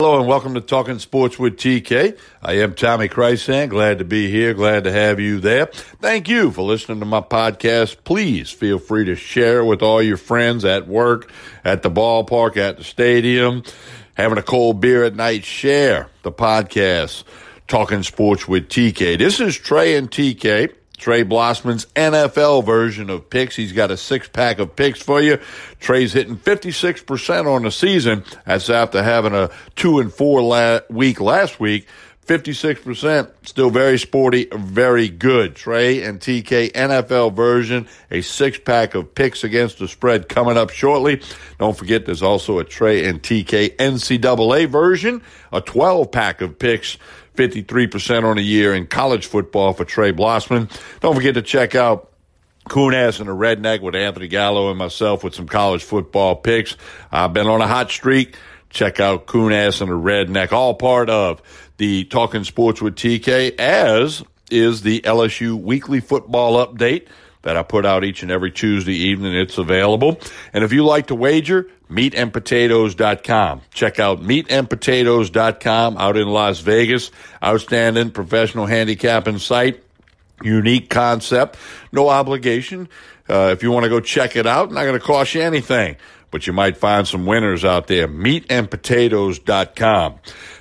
[0.00, 2.18] Hello and welcome to Talking Sports with TK.
[2.42, 3.68] I am Tommy Krysan.
[3.68, 4.52] Glad to be here.
[4.52, 5.66] Glad to have you there.
[5.66, 7.98] Thank you for listening to my podcast.
[8.02, 11.30] Please feel free to share with all your friends at work,
[11.64, 13.62] at the ballpark, at the stadium,
[14.16, 15.44] having a cold beer at night.
[15.44, 17.22] Share the podcast,
[17.68, 19.16] Talking Sports with TK.
[19.16, 20.74] This is Trey and TK.
[20.96, 23.56] Trey Blossman's NFL version of picks.
[23.56, 25.38] He's got a six pack of picks for you.
[25.80, 28.24] Trey's hitting 56% on the season.
[28.46, 31.86] That's after having a two and four la- week last week.
[32.26, 35.54] 56%, still very sporty, very good.
[35.54, 40.70] Trey and TK NFL version, a six pack of picks against the spread coming up
[40.70, 41.20] shortly.
[41.58, 46.96] Don't forget there's also a Trey and TK NCAA version, a 12 pack of picks
[47.36, 50.70] 53% on a year in college football for Trey Blossman.
[51.00, 52.10] Don't forget to check out
[52.68, 56.76] Coon-Ass and the Redneck with Anthony Gallo and myself with some college football picks.
[57.12, 58.36] I've been on a hot streak.
[58.74, 61.40] Check out Coon-Ass and the Redneck, all part of
[61.76, 67.06] the Talking Sports with TK, as is the LSU Weekly Football Update
[67.42, 69.32] that I put out each and every Tuesday evening.
[69.32, 70.18] It's available.
[70.52, 73.60] And if you like to wager, meatandpotatoes.com.
[73.72, 77.12] Check out meatandpotatoes.com out in Las Vegas.
[77.44, 79.84] Outstanding professional handicapping site.
[80.42, 81.58] Unique concept.
[81.92, 82.88] No obligation.
[83.28, 85.96] Uh, if you want to go check it out, not going to cost you anything
[86.34, 88.08] but you might find some winners out there.
[88.08, 90.14] Meatandpotatoes.com.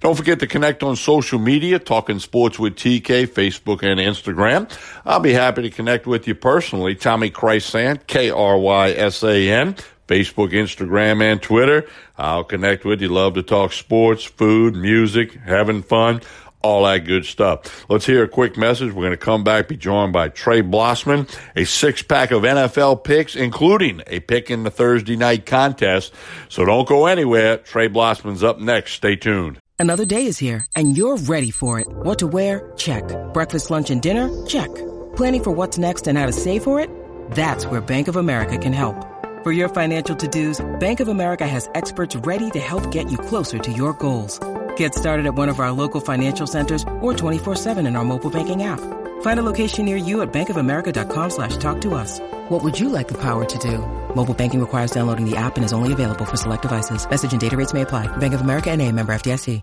[0.00, 4.68] Don't forget to connect on social media, Talking Sports with TK, Facebook and Instagram.
[5.04, 6.96] I'll be happy to connect with you personally.
[6.96, 9.76] Tommy Krysan, K-R-Y-S-A-N,
[10.08, 11.86] Facebook, Instagram, and Twitter.
[12.18, 13.08] I'll connect with you.
[13.08, 16.20] Love to talk sports, food, music, having fun
[16.62, 17.88] all that good stuff.
[17.88, 18.92] Let's hear a quick message.
[18.92, 23.04] We're going to come back, be joined by Trey Blossman, a six pack of NFL
[23.04, 26.12] picks, including a pick in the Thursday night contest.
[26.48, 27.58] So don't go anywhere.
[27.58, 28.92] Trey Blossman's up next.
[28.92, 29.58] Stay tuned.
[29.78, 31.88] Another day is here, and you're ready for it.
[31.88, 32.70] What to wear?
[32.76, 33.04] Check.
[33.32, 34.28] Breakfast, lunch, and dinner?
[34.44, 34.68] Check.
[35.16, 36.90] Planning for what's next and how to save for it?
[37.30, 39.06] That's where Bank of America can help.
[39.42, 43.16] For your financial to dos, Bank of America has experts ready to help get you
[43.16, 44.38] closer to your goals.
[44.80, 48.62] Get started at one of our local financial centers or 24-7 in our mobile banking
[48.62, 48.80] app.
[49.20, 52.18] Find a location near you at bankofamerica.com slash talk to us.
[52.48, 53.76] What would you like the power to do?
[54.14, 57.06] Mobile banking requires downloading the app and is only available for select devices.
[57.10, 58.06] Message and data rates may apply.
[58.16, 59.60] Bank of America and a member FDIC.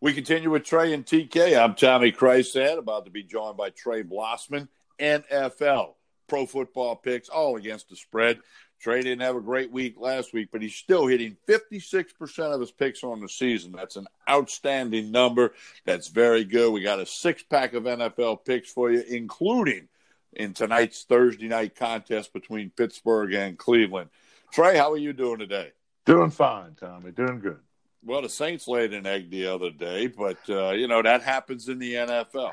[0.00, 1.56] We continue with Trey and TK.
[1.56, 4.66] I'm Tommy Krysan, about to be joined by Trey Blossman,
[4.98, 5.94] NFL,
[6.26, 8.40] pro football picks, all against the spread.
[8.84, 12.70] Trey didn't have a great week last week, but he's still hitting 56% of his
[12.70, 13.72] picks on the season.
[13.72, 15.54] That's an outstanding number.
[15.86, 16.70] That's very good.
[16.70, 19.88] We got a six pack of NFL picks for you, including
[20.34, 24.10] in tonight's Thursday night contest between Pittsburgh and Cleveland.
[24.52, 25.72] Trey, how are you doing today?
[26.04, 27.10] Doing fine, Tommy.
[27.10, 27.60] Doing good.
[28.04, 31.70] Well, the Saints laid an egg the other day, but, uh, you know, that happens
[31.70, 32.52] in the NFL.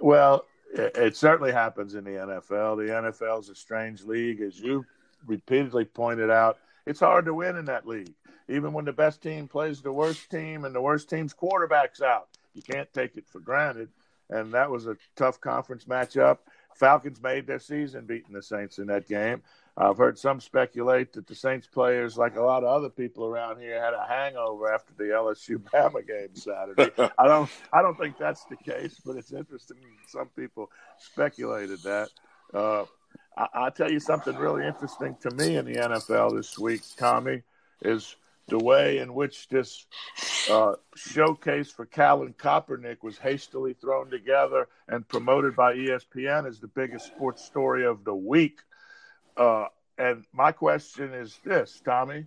[0.00, 2.78] Well, it certainly happens in the NFL.
[2.78, 4.86] The NFL is a strange league, as you
[5.26, 8.14] repeatedly pointed out, it's hard to win in that league.
[8.48, 12.28] Even when the best team plays the worst team and the worst team's quarterback's out,
[12.52, 13.88] you can't take it for granted.
[14.30, 16.38] And that was a tough conference matchup.
[16.74, 19.42] Falcons made their season beating the Saints in that game.
[19.76, 23.60] I've heard some speculate that the Saints players, like a lot of other people around
[23.60, 26.90] here, had a hangover after the LSU Bama game Saturday.
[27.18, 29.78] I don't, I don't think that's the case, but it's interesting.
[30.06, 32.08] Some people speculated that.
[32.52, 32.84] Uh,
[33.36, 37.42] I, will tell you something really interesting to me in the NFL this week, Tommy,
[37.82, 38.16] is
[38.48, 39.86] the way in which this
[40.50, 46.68] uh, showcase for Colin Kaepernick was hastily thrown together and promoted by ESPN as the
[46.68, 48.60] biggest sports story of the week.
[49.36, 49.66] Uh,
[49.98, 52.26] and my question is this, Tommy: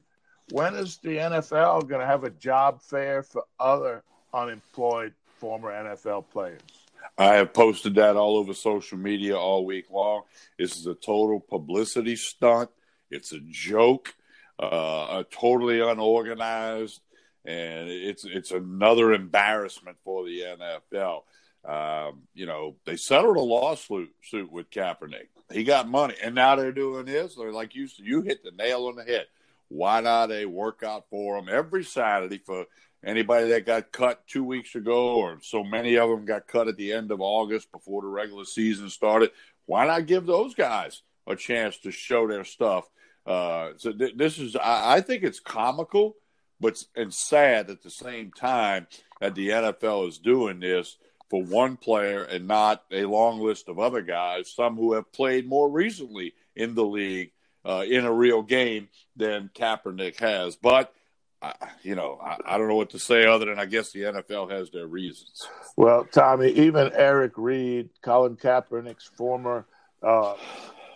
[0.52, 4.04] When is the NFL going to have a job fair for other
[4.34, 6.87] unemployed former NFL players?
[7.18, 10.24] I have posted that all over social media all week long.
[10.58, 12.70] This is a total publicity stunt.
[13.10, 14.14] It's a joke,
[14.60, 17.02] uh, totally unorganized,
[17.46, 21.24] and it's it's another embarrassment for the NFL.
[21.66, 25.28] Um, you know, they settled a lawsuit suit with Kaepernick.
[25.52, 27.36] He got money, and now they're doing this.
[27.36, 29.28] They're like you, you hit the nail on the head.
[29.70, 32.66] Why not a workout for them every Saturday for
[33.04, 36.78] anybody that got cut two weeks ago, or so many of them got cut at
[36.78, 39.32] the end of August before the regular season started.
[39.66, 42.90] Why not give those guys a chance to show their stuff?
[43.26, 46.16] Uh, so th- this is, I-, I think it's comical,
[46.60, 48.88] but and sad at the same time
[49.20, 50.98] that the NFL is doing this
[51.30, 55.48] for one player and not a long list of other guys, some who have played
[55.48, 57.32] more recently in the league
[57.66, 60.56] uh, in a real game than Kaepernick has.
[60.56, 60.94] But
[61.42, 61.54] I,
[61.84, 64.50] you know, I, I, don't know what to say other than I guess the NFL
[64.50, 65.48] has their reasons.
[65.76, 69.66] Well, Tommy, even Eric Reid, Colin Kaepernick's former
[70.02, 70.34] uh,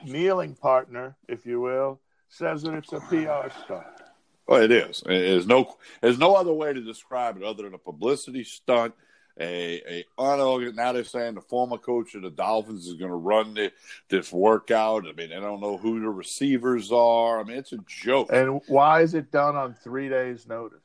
[0.04, 2.00] kneeling partner, if you will,
[2.30, 3.86] says that it's a PR stunt.
[4.48, 5.04] Well, it is.
[5.06, 8.96] There's no, there's no other way to describe it other than a publicity stunt
[9.40, 10.76] a, a unorganized.
[10.76, 13.72] Now they're saying the former coach of the Dolphins is going to run the,
[14.10, 15.08] this workout.
[15.08, 17.40] I mean, they don't know who the receivers are.
[17.40, 18.30] I mean, it's a joke.
[18.32, 20.80] And why is it done on three days' notice?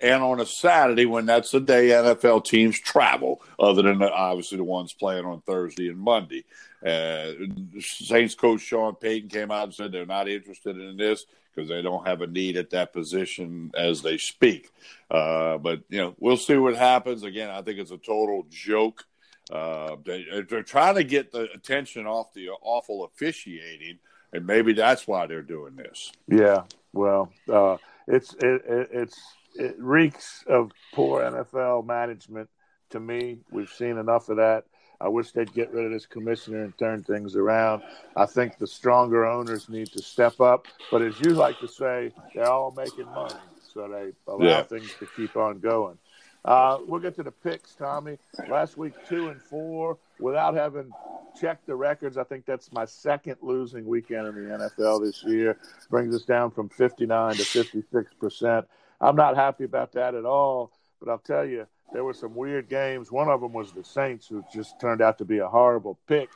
[0.00, 4.64] And on a Saturday, when that's the day NFL teams travel, other than obviously the
[4.64, 6.44] ones playing on Thursday and Monday.
[6.84, 7.32] Uh,
[7.80, 11.82] Saints coach Sean Payton came out and said they're not interested in this because they
[11.82, 14.70] don't have a need at that position as they speak.
[15.10, 17.22] Uh, but you know, we'll see what happens.
[17.22, 19.04] Again, I think it's a total joke.
[19.50, 23.98] Uh, they, are trying to get the attention off the awful officiating,
[24.32, 26.12] and maybe that's why they're doing this.
[26.28, 26.62] Yeah,
[26.92, 27.76] well, uh,
[28.06, 29.20] it's it, it, it's
[29.54, 32.48] it reeks of poor NFL management
[32.90, 33.38] to me.
[33.50, 34.64] We've seen enough of that.
[35.00, 37.82] I wish they'd get rid of this commissioner and turn things around.
[38.16, 40.66] I think the stronger owners need to step up.
[40.90, 43.34] But as you like to say, they're all making money,
[43.72, 44.62] so they allow yeah.
[44.62, 45.96] things to keep on going.
[46.44, 48.18] Uh, we'll get to the picks, Tommy.
[48.48, 50.90] Last week, two and four, without having
[51.38, 52.16] checked the records.
[52.16, 55.58] I think that's my second losing weekend in the NFL this year.
[55.90, 58.66] Brings us down from 59 to 56 percent.
[59.00, 60.72] I'm not happy about that at all.
[61.00, 63.10] But I'll tell you, there were some weird games.
[63.10, 66.28] One of them was the Saints, who just turned out to be a horrible pick.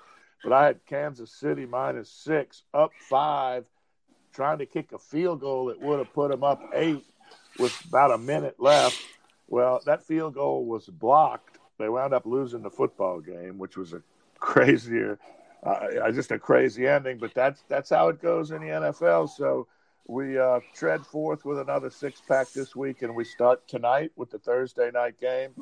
[0.42, 3.64] But I had Kansas City minus six, up five,
[4.32, 7.04] trying to kick a field goal that would have put them up eight
[7.58, 9.00] with about a minute left.
[9.48, 11.58] Well, that field goal was blocked.
[11.78, 14.02] They wound up losing the football game, which was a
[14.38, 15.18] crazier,
[15.62, 17.18] uh, just a crazy ending.
[17.18, 19.28] But that's that's how it goes in the NFL.
[19.30, 19.66] So
[20.06, 24.30] we uh, tread forth with another six pack this week, and we start tonight with
[24.30, 25.54] the Thursday night game.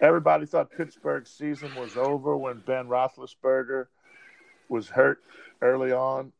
[0.00, 3.86] Everybody thought Pittsburgh's season was over when Ben Roethlisberger
[4.68, 5.22] was hurt
[5.62, 6.32] early on.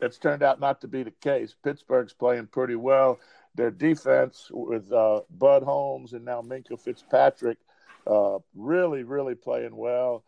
[0.00, 1.54] It's turned out not to be the case.
[1.62, 3.18] Pittsburgh's playing pretty well.
[3.54, 7.58] Their defense with uh, Bud Holmes and now Minkah Fitzpatrick
[8.06, 10.24] uh, really, really playing well.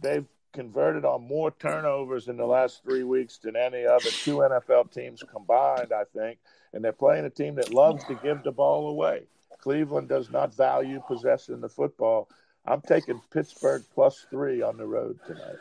[0.00, 4.92] They've converted on more turnovers in the last three weeks than any other two NFL
[4.92, 6.38] teams combined, I think.
[6.72, 9.22] And they're playing a team that loves to give the ball away.
[9.60, 12.28] Cleveland does not value possessing the football.
[12.66, 15.56] I'm taking Pittsburgh plus three on the road tonight.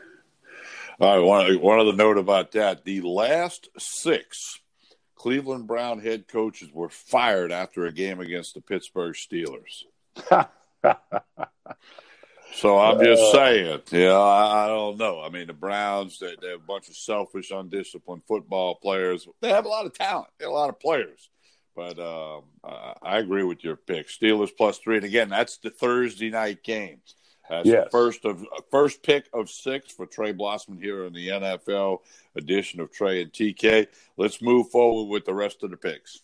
[1.00, 2.84] All right, one, one other note about that.
[2.84, 4.60] The last six
[5.16, 9.84] Cleveland Brown head coaches were fired after a game against the Pittsburgh Steelers.
[12.58, 15.22] So I'm just uh, saying, yeah, I, I, don't know.
[15.22, 19.28] I mean, the Browns, they, they're a bunch of selfish, undisciplined football players.
[19.42, 21.30] They have a lot of talent, they have a lot of players.
[21.76, 24.08] But um, I, I agree with your pick.
[24.08, 27.00] Steelers plus three, and again, that's the Thursday night game.
[27.48, 27.84] That's yes.
[27.86, 32.00] the first of first pick of six for Trey Blossman here in the NFL
[32.36, 33.86] edition of Trey and TK.
[34.18, 36.22] Let's move forward with the rest of the picks.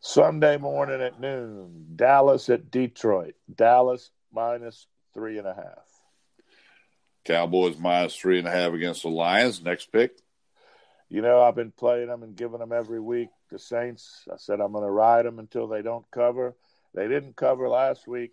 [0.00, 3.34] Sunday morning at noon, Dallas at Detroit.
[3.56, 5.84] Dallas minus three and a half.
[7.24, 9.62] Cowboys minus three and a half against the Lions.
[9.62, 10.16] Next pick.
[11.08, 13.30] You know, I've been playing them and giving them every week.
[13.50, 16.54] The Saints, I said I'm going to ride them until they don't cover.
[16.94, 18.32] They didn't cover last week.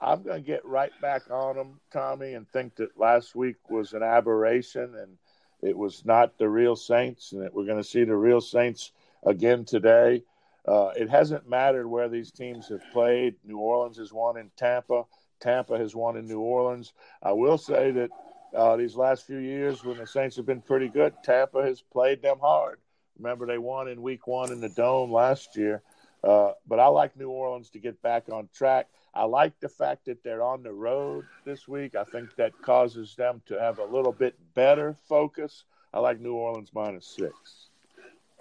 [0.00, 3.92] I'm going to get right back on them, Tommy, and think that last week was
[3.92, 5.16] an aberration and
[5.62, 8.90] it was not the real Saints, and that we're going to see the real Saints
[9.24, 10.24] again today.
[10.66, 13.36] Uh, it hasn't mattered where these teams have played.
[13.44, 15.04] New Orleans has won in Tampa.
[15.42, 16.94] Tampa has won in New Orleans.
[17.22, 18.10] I will say that
[18.56, 22.22] uh, these last few years, when the Saints have been pretty good, Tampa has played
[22.22, 22.78] them hard.
[23.18, 25.82] Remember, they won in Week One in the Dome last year.
[26.24, 28.88] Uh, but I like New Orleans to get back on track.
[29.14, 31.96] I like the fact that they're on the road this week.
[31.96, 35.64] I think that causes them to have a little bit better focus.
[35.92, 37.34] I like New Orleans minus six.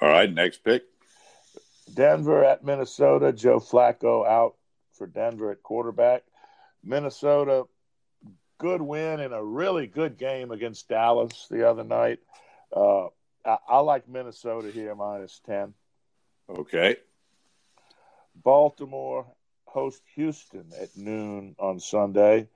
[0.02, 0.84] All right, next pick.
[1.94, 3.34] Denver at Minnesota.
[3.34, 4.56] Joe Flacco out
[4.94, 6.24] for Denver at quarterback.
[6.84, 7.66] Minnesota,
[8.58, 12.20] good win in a really good game against Dallas the other night.
[12.76, 13.08] Uh,
[13.46, 15.74] I, I like Minnesota here minus 10.
[16.50, 16.98] Okay.
[18.36, 19.26] Baltimore
[19.66, 22.48] host Houston at noon on Sunday.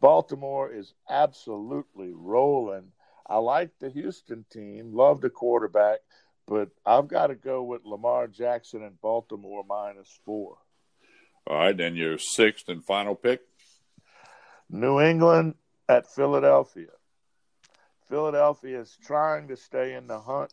[0.00, 2.92] Baltimore is absolutely rolling.
[3.26, 5.98] I like the Houston team, love the quarterback,
[6.46, 10.56] but I've got to go with Lamar Jackson and Baltimore minus four.
[11.48, 13.40] All right, and your sixth and final pick.
[14.68, 15.54] New England
[15.88, 16.90] at Philadelphia.
[18.06, 20.52] Philadelphia is trying to stay in the hunt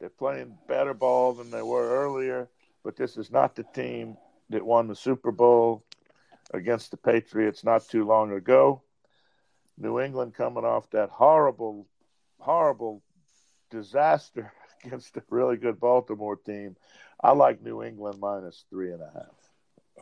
[0.00, 2.48] They're playing better ball than they were earlier,
[2.82, 4.16] but this is not the team
[4.48, 5.84] that won the Super Bowl
[6.54, 8.82] against the Patriots not too long ago.
[9.76, 11.86] New England coming off that horrible,
[12.38, 13.02] horrible
[13.70, 14.54] disaster
[14.84, 16.76] against a really good Baltimore team.
[17.22, 19.43] I like New England minus three and a half.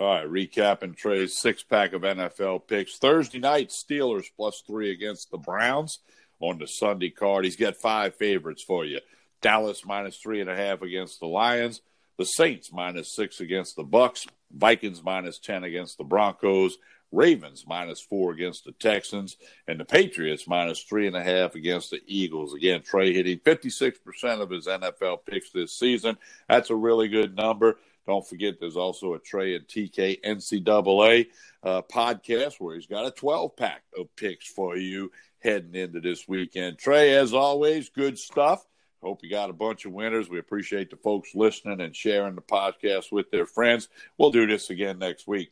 [0.00, 2.96] All right, recapping Trey's six pack of NFL picks.
[2.96, 5.98] Thursday night, Steelers plus three against the Browns
[6.40, 7.44] on the Sunday card.
[7.44, 9.00] He's got five favorites for you.
[9.42, 11.82] Dallas minus three and a half against the Lions.
[12.16, 14.26] The Saints minus six against the Bucs.
[14.50, 16.78] Vikings minus ten against the Broncos.
[17.12, 19.36] Ravens minus four against the Texans,
[19.68, 22.54] and the Patriots minus three and a half against the Eagles.
[22.54, 23.92] Again, Trey hitting 56%
[24.40, 26.16] of his NFL picks this season.
[26.48, 27.76] That's a really good number.
[28.06, 31.28] Don't forget, there's also a Trey and TK NCAA
[31.62, 36.26] uh, podcast where he's got a 12 pack of picks for you heading into this
[36.26, 36.78] weekend.
[36.78, 38.66] Trey, as always, good stuff.
[39.02, 40.28] Hope you got a bunch of winners.
[40.30, 43.88] We appreciate the folks listening and sharing the podcast with their friends.
[44.16, 45.50] We'll do this again next week.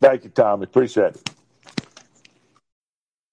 [0.00, 0.64] Thank you, Tommy.
[0.64, 1.33] Appreciate it.